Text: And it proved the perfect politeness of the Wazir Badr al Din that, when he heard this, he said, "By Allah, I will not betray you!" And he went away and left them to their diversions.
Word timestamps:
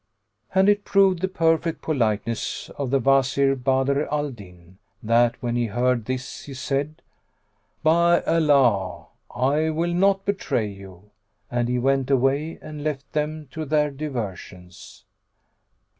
And 0.55 0.67
it 0.67 0.83
proved 0.83 1.19
the 1.21 1.27
perfect 1.27 1.83
politeness 1.83 2.71
of 2.75 2.89
the 2.89 2.97
Wazir 2.97 3.55
Badr 3.55 4.05
al 4.11 4.31
Din 4.31 4.79
that, 5.03 5.35
when 5.43 5.55
he 5.55 5.67
heard 5.67 6.05
this, 6.05 6.45
he 6.45 6.55
said, 6.55 7.03
"By 7.83 8.23
Allah, 8.23 9.09
I 9.35 9.69
will 9.69 9.93
not 9.93 10.25
betray 10.25 10.65
you!" 10.71 11.11
And 11.51 11.69
he 11.69 11.77
went 11.77 12.09
away 12.09 12.57
and 12.63 12.83
left 12.83 13.13
them 13.13 13.47
to 13.51 13.63
their 13.63 13.91
diversions. 13.91 15.05